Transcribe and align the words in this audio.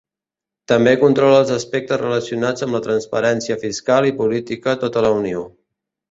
També 0.71 0.93
controla 1.01 1.41
els 1.41 1.51
aspectes 1.57 2.01
relacionats 2.01 2.65
amb 2.67 2.77
la 2.77 2.81
transparència 2.85 3.57
fiscal 3.65 4.07
i 4.13 4.17
política 4.23 4.73
a 4.75 4.79
tota 4.85 5.05
la 5.07 5.13
unió. 5.19 5.45